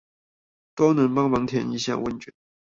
[0.73, 2.33] 都能幫忙填一下問卷